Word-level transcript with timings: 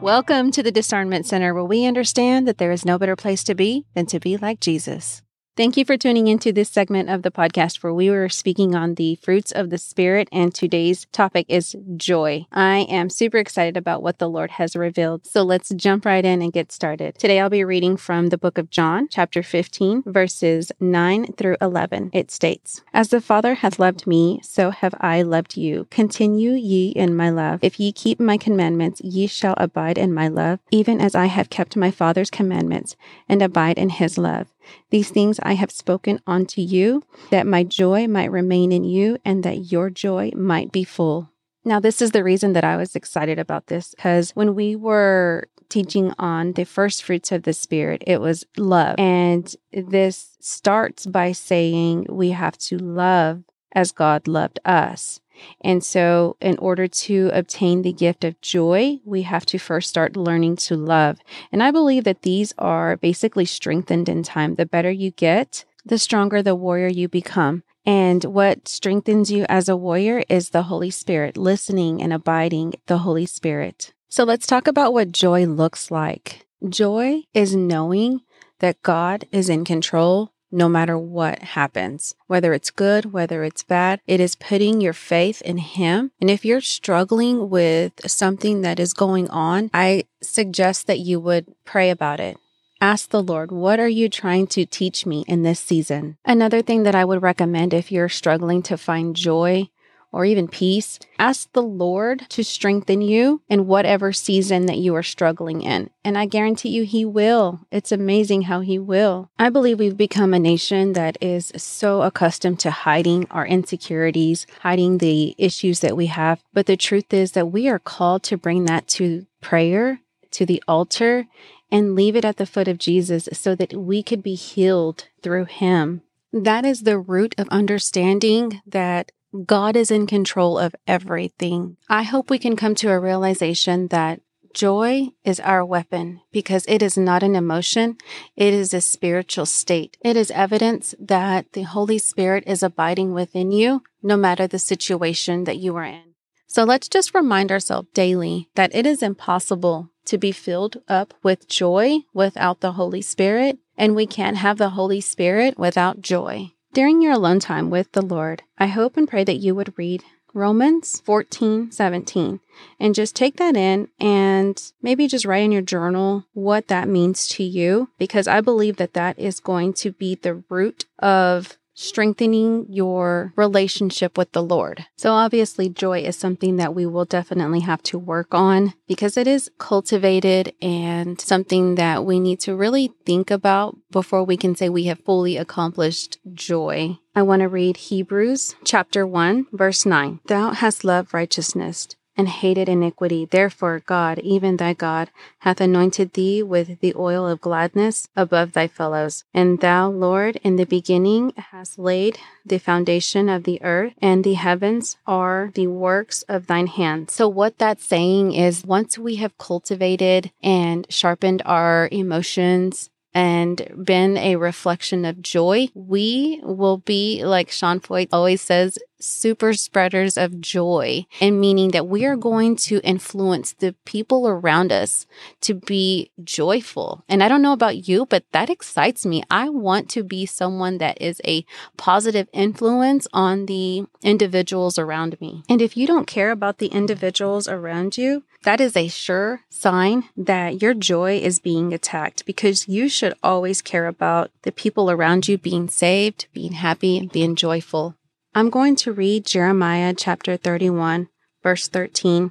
Welcome 0.00 0.50
to 0.52 0.62
the 0.62 0.72
Discernment 0.72 1.26
Center, 1.26 1.52
where 1.52 1.62
we 1.62 1.84
understand 1.84 2.48
that 2.48 2.56
there 2.56 2.72
is 2.72 2.86
no 2.86 2.98
better 2.98 3.16
place 3.16 3.44
to 3.44 3.54
be 3.54 3.84
than 3.94 4.06
to 4.06 4.18
be 4.18 4.38
like 4.38 4.58
Jesus. 4.58 5.20
Thank 5.56 5.76
you 5.76 5.84
for 5.84 5.96
tuning 5.96 6.28
into 6.28 6.52
this 6.52 6.70
segment 6.70 7.10
of 7.10 7.22
the 7.22 7.30
podcast 7.32 7.82
where 7.82 7.92
we 7.92 8.08
were 8.08 8.28
speaking 8.28 8.76
on 8.76 8.94
the 8.94 9.16
fruits 9.16 9.50
of 9.50 9.68
the 9.68 9.78
Spirit, 9.78 10.28
and 10.30 10.54
today's 10.54 11.06
topic 11.10 11.44
is 11.48 11.74
joy. 11.96 12.46
I 12.52 12.86
am 12.88 13.10
super 13.10 13.36
excited 13.36 13.76
about 13.76 14.00
what 14.00 14.20
the 14.20 14.28
Lord 14.28 14.52
has 14.52 14.76
revealed. 14.76 15.26
So 15.26 15.42
let's 15.42 15.70
jump 15.70 16.04
right 16.04 16.24
in 16.24 16.40
and 16.40 16.52
get 16.52 16.70
started. 16.70 17.18
Today 17.18 17.40
I'll 17.40 17.50
be 17.50 17.64
reading 17.64 17.96
from 17.96 18.28
the 18.28 18.38
book 18.38 18.58
of 18.58 18.70
John, 18.70 19.08
chapter 19.10 19.42
15, 19.42 20.04
verses 20.06 20.70
9 20.78 21.32
through 21.32 21.56
11. 21.60 22.10
It 22.12 22.30
states, 22.30 22.82
As 22.94 23.08
the 23.08 23.20
Father 23.20 23.54
hath 23.54 23.80
loved 23.80 24.06
me, 24.06 24.40
so 24.44 24.70
have 24.70 24.94
I 25.00 25.22
loved 25.22 25.56
you. 25.56 25.88
Continue 25.90 26.52
ye 26.52 26.90
in 26.90 27.16
my 27.16 27.28
love. 27.28 27.58
If 27.60 27.80
ye 27.80 27.90
keep 27.90 28.20
my 28.20 28.36
commandments, 28.36 29.00
ye 29.00 29.26
shall 29.26 29.54
abide 29.56 29.98
in 29.98 30.14
my 30.14 30.28
love, 30.28 30.60
even 30.70 31.00
as 31.00 31.16
I 31.16 31.26
have 31.26 31.50
kept 31.50 31.76
my 31.76 31.90
Father's 31.90 32.30
commandments 32.30 32.94
and 33.28 33.42
abide 33.42 33.78
in 33.78 33.90
his 33.90 34.16
love. 34.16 34.46
These 34.90 35.10
things 35.10 35.38
I 35.42 35.54
have 35.54 35.70
spoken 35.70 36.20
unto 36.26 36.60
you, 36.60 37.02
that 37.30 37.46
my 37.46 37.62
joy 37.62 38.06
might 38.08 38.30
remain 38.30 38.72
in 38.72 38.84
you, 38.84 39.18
and 39.24 39.42
that 39.44 39.72
your 39.72 39.90
joy 39.90 40.32
might 40.34 40.72
be 40.72 40.84
full. 40.84 41.30
Now, 41.64 41.78
this 41.78 42.00
is 42.00 42.12
the 42.12 42.24
reason 42.24 42.54
that 42.54 42.64
I 42.64 42.76
was 42.76 42.96
excited 42.96 43.38
about 43.38 43.66
this 43.66 43.94
because 43.94 44.30
when 44.32 44.54
we 44.54 44.76
were 44.76 45.48
teaching 45.68 46.12
on 46.18 46.52
the 46.52 46.64
first 46.64 47.02
fruits 47.02 47.32
of 47.32 47.44
the 47.44 47.52
Spirit, 47.52 48.02
it 48.06 48.20
was 48.20 48.44
love. 48.56 48.96
And 48.98 49.54
this 49.72 50.36
starts 50.40 51.06
by 51.06 51.32
saying 51.32 52.06
we 52.08 52.30
have 52.30 52.58
to 52.58 52.78
love 52.78 53.44
as 53.72 53.92
God 53.92 54.26
loved 54.26 54.58
us. 54.64 55.20
And 55.60 55.84
so, 55.84 56.36
in 56.40 56.58
order 56.58 56.86
to 56.86 57.30
obtain 57.32 57.82
the 57.82 57.92
gift 57.92 58.24
of 58.24 58.40
joy, 58.40 59.00
we 59.04 59.22
have 59.22 59.46
to 59.46 59.58
first 59.58 59.88
start 59.88 60.16
learning 60.16 60.56
to 60.56 60.76
love. 60.76 61.18
And 61.52 61.62
I 61.62 61.70
believe 61.70 62.04
that 62.04 62.22
these 62.22 62.52
are 62.58 62.96
basically 62.96 63.44
strengthened 63.44 64.08
in 64.08 64.22
time. 64.22 64.54
The 64.54 64.66
better 64.66 64.90
you 64.90 65.10
get, 65.10 65.64
the 65.84 65.98
stronger 65.98 66.42
the 66.42 66.54
warrior 66.54 66.88
you 66.88 67.08
become. 67.08 67.62
And 67.86 68.24
what 68.24 68.68
strengthens 68.68 69.30
you 69.30 69.46
as 69.48 69.68
a 69.68 69.76
warrior 69.76 70.22
is 70.28 70.50
the 70.50 70.64
Holy 70.64 70.90
Spirit, 70.90 71.36
listening 71.36 72.02
and 72.02 72.12
abiding 72.12 72.74
the 72.86 72.98
Holy 72.98 73.26
Spirit. 73.26 73.92
So 74.08 74.24
let's 74.24 74.46
talk 74.46 74.66
about 74.66 74.92
what 74.92 75.12
joy 75.12 75.46
looks 75.46 75.90
like. 75.90 76.46
Joy 76.68 77.22
is 77.32 77.56
knowing 77.56 78.20
that 78.58 78.82
God 78.82 79.24
is 79.32 79.48
in 79.48 79.64
control 79.64 80.32
no 80.52 80.68
matter 80.68 80.98
what 80.98 81.40
happens, 81.40 82.14
whether 82.26 82.52
it's 82.52 82.70
good, 82.70 83.12
whether 83.12 83.44
it's 83.44 83.62
bad. 83.62 84.00
It 84.06 84.20
is 84.20 84.34
putting 84.34 84.80
your 84.80 84.92
faith 84.92 85.40
in 85.42 85.58
Him. 85.58 86.10
And 86.20 86.30
if 86.30 86.44
you're 86.44 86.60
struggling 86.60 87.50
with 87.50 87.92
something 88.06 88.62
that 88.62 88.80
is 88.80 88.92
going 88.92 89.28
on, 89.30 89.70
I 89.72 90.04
suggest 90.22 90.86
that 90.86 90.98
you 90.98 91.20
would 91.20 91.46
pray 91.64 91.90
about 91.90 92.20
it. 92.20 92.36
Ask 92.82 93.10
the 93.10 93.22
Lord, 93.22 93.52
what 93.52 93.78
are 93.78 93.88
you 93.88 94.08
trying 94.08 94.46
to 94.48 94.64
teach 94.64 95.04
me 95.04 95.24
in 95.28 95.42
this 95.42 95.60
season? 95.60 96.16
Another 96.24 96.62
thing 96.62 96.84
that 96.84 96.94
I 96.94 97.04
would 97.04 97.20
recommend 97.20 97.74
if 97.74 97.92
you're 97.92 98.08
struggling 98.08 98.62
to 98.62 98.78
find 98.78 99.14
joy 99.14 99.68
or 100.12 100.24
even 100.24 100.48
peace, 100.48 100.98
ask 101.18 101.52
the 101.52 101.62
Lord 101.62 102.28
to 102.30 102.42
strengthen 102.42 103.00
you 103.00 103.42
in 103.48 103.66
whatever 103.66 104.12
season 104.12 104.66
that 104.66 104.78
you 104.78 104.94
are 104.94 105.02
struggling 105.02 105.62
in. 105.62 105.90
And 106.04 106.18
I 106.18 106.26
guarantee 106.26 106.70
you, 106.70 106.84
He 106.84 107.04
will. 107.04 107.60
It's 107.70 107.92
amazing 107.92 108.42
how 108.42 108.60
He 108.60 108.78
will. 108.78 109.30
I 109.38 109.50
believe 109.50 109.78
we've 109.78 109.96
become 109.96 110.34
a 110.34 110.38
nation 110.38 110.94
that 110.94 111.16
is 111.20 111.52
so 111.56 112.02
accustomed 112.02 112.60
to 112.60 112.70
hiding 112.70 113.26
our 113.30 113.46
insecurities, 113.46 114.46
hiding 114.60 114.98
the 114.98 115.34
issues 115.38 115.80
that 115.80 115.96
we 115.96 116.06
have. 116.06 116.42
But 116.52 116.66
the 116.66 116.76
truth 116.76 117.12
is 117.14 117.32
that 117.32 117.52
we 117.52 117.68
are 117.68 117.78
called 117.78 118.22
to 118.24 118.36
bring 118.36 118.64
that 118.64 118.88
to 118.88 119.26
prayer, 119.40 120.00
to 120.32 120.46
the 120.46 120.62
altar, 120.66 121.26
and 121.70 121.94
leave 121.94 122.16
it 122.16 122.24
at 122.24 122.36
the 122.36 122.46
foot 122.46 122.66
of 122.66 122.78
Jesus 122.78 123.28
so 123.32 123.54
that 123.54 123.74
we 123.74 124.02
could 124.02 124.22
be 124.22 124.34
healed 124.34 125.06
through 125.22 125.44
Him. 125.44 126.02
That 126.32 126.64
is 126.64 126.82
the 126.82 126.98
root 126.98 127.34
of 127.38 127.48
understanding 127.48 128.60
that 128.66 129.12
God 129.44 129.76
is 129.76 129.90
in 129.90 130.06
control 130.06 130.58
of 130.58 130.74
everything. 130.86 131.76
I 131.88 132.02
hope 132.02 132.30
we 132.30 132.38
can 132.38 132.56
come 132.56 132.74
to 132.76 132.90
a 132.90 132.98
realization 132.98 133.88
that 133.88 134.20
joy 134.52 135.08
is 135.24 135.38
our 135.40 135.64
weapon 135.64 136.20
because 136.32 136.64
it 136.66 136.82
is 136.82 136.98
not 136.98 137.22
an 137.22 137.36
emotion, 137.36 137.96
it 138.36 138.52
is 138.52 138.74
a 138.74 138.80
spiritual 138.80 139.46
state. 139.46 139.96
It 140.00 140.16
is 140.16 140.30
evidence 140.32 140.94
that 140.98 141.52
the 141.52 141.62
Holy 141.62 141.98
Spirit 141.98 142.44
is 142.46 142.62
abiding 142.62 143.12
within 143.12 143.52
you 143.52 143.82
no 144.02 144.16
matter 144.16 144.46
the 144.46 144.58
situation 144.58 145.44
that 145.44 145.58
you 145.58 145.76
are 145.76 145.84
in. 145.84 146.14
So 146.48 146.64
let's 146.64 146.88
just 146.88 147.14
remind 147.14 147.52
ourselves 147.52 147.88
daily 147.94 148.48
that 148.56 148.74
it 148.74 148.84
is 148.84 149.04
impossible 149.04 149.90
to 150.06 150.18
be 150.18 150.32
filled 150.32 150.78
up 150.88 151.14
with 151.22 151.48
joy 151.48 152.00
without 152.12 152.60
the 152.60 152.72
Holy 152.72 153.02
Spirit, 153.02 153.58
and 153.78 153.94
we 153.94 154.06
can't 154.06 154.38
have 154.38 154.58
the 154.58 154.70
Holy 154.70 155.00
Spirit 155.00 155.56
without 155.56 156.00
joy. 156.00 156.50
During 156.72 157.02
your 157.02 157.12
alone 157.12 157.40
time 157.40 157.68
with 157.68 157.90
the 157.92 158.02
Lord, 158.02 158.44
I 158.56 158.68
hope 158.68 158.96
and 158.96 159.08
pray 159.08 159.24
that 159.24 159.38
you 159.38 159.56
would 159.56 159.76
read 159.76 160.04
Romans 160.32 161.00
14, 161.04 161.72
17, 161.72 162.38
and 162.78 162.94
just 162.94 163.16
take 163.16 163.38
that 163.38 163.56
in 163.56 163.88
and 163.98 164.72
maybe 164.80 165.08
just 165.08 165.24
write 165.24 165.42
in 165.42 165.50
your 165.50 165.62
journal 165.62 166.26
what 166.32 166.68
that 166.68 166.86
means 166.88 167.26
to 167.26 167.42
you, 167.42 167.88
because 167.98 168.28
I 168.28 168.40
believe 168.40 168.76
that 168.76 168.94
that 168.94 169.18
is 169.18 169.40
going 169.40 169.72
to 169.74 169.90
be 169.90 170.14
the 170.14 170.44
root 170.48 170.84
of 171.00 171.58
strengthening 171.74 172.66
your 172.68 173.32
relationship 173.36 174.18
with 174.18 174.32
the 174.32 174.42
Lord. 174.42 174.86
So, 174.96 175.12
obviously, 175.12 175.68
joy 175.68 176.00
is 176.00 176.16
something 176.16 176.56
that 176.56 176.74
we 176.74 176.86
will 176.86 177.04
definitely 177.04 177.60
have 177.60 177.82
to 177.84 177.98
work 177.98 178.34
on 178.34 178.74
because 178.86 179.16
it 179.16 179.26
is 179.26 179.50
cultivated 179.58 180.52
and 180.60 181.20
something 181.20 181.76
that 181.76 182.04
we 182.04 182.20
need 182.20 182.40
to 182.40 182.56
really 182.56 182.92
think 183.06 183.30
about 183.30 183.76
before 183.90 184.24
we 184.24 184.36
can 184.36 184.54
say 184.54 184.68
we 184.68 184.84
have 184.84 185.00
fully 185.00 185.36
accomplished 185.36 186.18
joy. 186.34 186.98
I 187.14 187.22
want 187.22 187.40
to 187.40 187.48
read 187.48 187.76
Hebrews 187.76 188.54
chapter 188.64 189.06
1, 189.06 189.46
verse 189.52 189.84
9. 189.84 190.20
Thou 190.26 190.52
hast 190.52 190.84
loved 190.84 191.12
righteousness 191.12 191.88
and 192.20 192.28
hated 192.28 192.68
iniquity. 192.68 193.24
Therefore, 193.24 193.82
God, 193.86 194.18
even 194.18 194.58
thy 194.58 194.74
God, 194.74 195.10
hath 195.40 195.60
anointed 195.60 196.12
thee 196.12 196.42
with 196.42 196.78
the 196.80 196.94
oil 196.94 197.26
of 197.26 197.40
gladness 197.40 198.08
above 198.14 198.52
thy 198.52 198.68
fellows. 198.68 199.24
And 199.32 199.60
thou, 199.60 199.88
Lord, 199.88 200.36
in 200.44 200.56
the 200.56 200.66
beginning 200.66 201.32
hast 201.36 201.78
laid 201.78 202.18
the 202.44 202.58
foundation 202.58 203.30
of 203.30 203.44
the 203.44 203.60
earth, 203.62 203.94
and 204.02 204.22
the 204.22 204.34
heavens 204.34 204.98
are 205.06 205.50
the 205.54 205.66
works 205.66 206.22
of 206.28 206.46
thine 206.46 206.66
hands. 206.66 207.14
So, 207.14 207.26
what 207.26 207.56
that's 207.56 207.84
saying 207.84 208.34
is 208.34 208.66
once 208.66 208.98
we 208.98 209.16
have 209.16 209.38
cultivated 209.38 210.30
and 210.42 210.86
sharpened 210.90 211.40
our 211.46 211.88
emotions, 211.90 212.90
and 213.12 213.66
been 213.82 214.16
a 214.16 214.36
reflection 214.36 215.04
of 215.04 215.20
joy, 215.20 215.68
we 215.74 216.40
will 216.44 216.78
be, 216.78 217.24
like 217.24 217.50
Sean 217.50 217.80
Feucht 217.80 218.10
always 218.12 218.40
says, 218.40 218.78
super 219.00 219.52
spreaders 219.52 220.16
of 220.16 220.40
joy 220.40 221.06
and 221.20 221.40
meaning 221.40 221.70
that 221.70 221.86
we 221.86 222.04
are 222.04 222.16
going 222.16 222.56
to 222.56 222.80
influence 222.80 223.52
the 223.52 223.74
people 223.84 224.28
around 224.28 224.72
us 224.72 225.06
to 225.40 225.54
be 225.54 226.10
joyful. 226.22 227.04
And 227.08 227.22
I 227.22 227.28
don't 227.28 227.42
know 227.42 227.52
about 227.52 227.88
you, 227.88 228.06
but 228.06 228.24
that 228.32 228.50
excites 228.50 229.04
me. 229.06 229.22
I 229.30 229.48
want 229.48 229.88
to 229.90 230.02
be 230.02 230.26
someone 230.26 230.78
that 230.78 231.00
is 231.00 231.20
a 231.24 231.44
positive 231.76 232.28
influence 232.32 233.06
on 233.12 233.46
the 233.46 233.86
individuals 234.02 234.78
around 234.78 235.20
me. 235.20 235.42
And 235.48 235.62
if 235.62 235.76
you 235.76 235.86
don't 235.86 236.06
care 236.06 236.30
about 236.30 236.58
the 236.58 236.68
individuals 236.68 237.48
around 237.48 237.96
you, 237.96 238.24
that 238.42 238.60
is 238.60 238.74
a 238.74 238.88
sure 238.88 239.42
sign 239.50 240.04
that 240.16 240.62
your 240.62 240.72
joy 240.72 241.18
is 241.18 241.38
being 241.38 241.74
attacked 241.74 242.24
because 242.24 242.68
you 242.68 242.88
should 242.88 243.12
always 243.22 243.60
care 243.60 243.86
about 243.86 244.30
the 244.42 244.52
people 244.52 244.90
around 244.90 245.28
you 245.28 245.36
being 245.36 245.68
saved, 245.68 246.26
being 246.32 246.52
happy, 246.52 246.96
and 246.96 247.12
being 247.12 247.36
joyful. 247.36 247.96
I'm 248.32 248.48
going 248.48 248.76
to 248.76 248.92
read 248.92 249.26
Jeremiah 249.26 249.92
chapter 249.92 250.36
31, 250.36 251.08
verse 251.42 251.66
13 251.66 252.30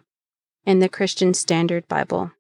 in 0.66 0.80
the 0.80 0.88
Christian 0.88 1.34
Standard 1.34 1.90
Bible. 1.90 2.32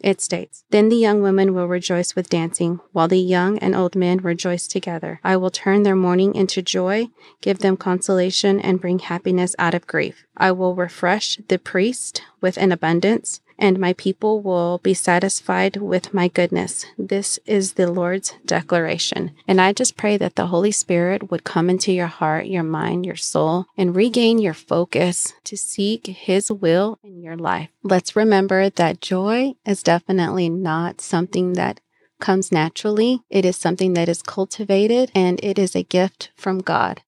It 0.00 0.20
states, 0.20 0.64
Then 0.68 0.90
the 0.90 0.96
young 0.96 1.22
women 1.22 1.54
will 1.54 1.66
rejoice 1.66 2.14
with 2.14 2.28
dancing, 2.28 2.80
while 2.92 3.08
the 3.08 3.18
young 3.18 3.58
and 3.58 3.74
old 3.74 3.96
men 3.96 4.18
rejoice 4.18 4.66
together. 4.66 5.18
I 5.24 5.38
will 5.38 5.50
turn 5.50 5.82
their 5.82 5.96
mourning 5.96 6.34
into 6.34 6.60
joy, 6.60 7.08
give 7.40 7.60
them 7.60 7.78
consolation, 7.78 8.60
and 8.60 8.82
bring 8.82 8.98
happiness 8.98 9.56
out 9.58 9.72
of 9.72 9.86
grief. 9.86 10.24
I 10.36 10.52
will 10.52 10.74
refresh 10.74 11.38
the 11.48 11.58
priest 11.58 12.20
with 12.42 12.58
an 12.58 12.70
abundance, 12.70 13.40
and 13.60 13.78
my 13.78 13.92
people 13.92 14.40
will 14.40 14.78
be 14.78 14.94
satisfied 14.94 15.76
with 15.76 16.14
my 16.14 16.26
goodness. 16.26 16.86
This 16.98 17.38
is 17.44 17.74
the 17.74 17.92
Lord's 17.92 18.34
declaration. 18.44 19.32
And 19.46 19.60
I 19.60 19.72
just 19.72 19.96
pray 19.96 20.16
that 20.16 20.34
the 20.34 20.46
Holy 20.46 20.72
Spirit 20.72 21.30
would 21.30 21.44
come 21.44 21.68
into 21.68 21.92
your 21.92 22.06
heart, 22.06 22.46
your 22.46 22.62
mind, 22.62 23.04
your 23.06 23.16
soul, 23.16 23.66
and 23.76 23.94
regain 23.94 24.38
your 24.38 24.54
focus 24.54 25.34
to 25.44 25.56
seek 25.56 26.06
His 26.06 26.50
will 26.50 26.98
in 27.04 27.20
your 27.20 27.36
life. 27.36 27.68
Let's 27.82 28.16
remember 28.16 28.70
that 28.70 29.00
joy 29.00 29.54
is 29.66 29.82
definitely 29.82 30.48
not 30.48 31.00
something 31.00 31.52
that 31.52 31.80
comes 32.20 32.50
naturally. 32.50 33.22
It 33.30 33.44
is 33.44 33.56
something 33.56 33.94
that 33.94 34.08
is 34.08 34.22
cultivated 34.22 35.10
and 35.14 35.38
it 35.42 35.58
is 35.58 35.74
a 35.74 35.82
gift 35.82 36.30
from 36.36 36.58
God. 36.58 37.02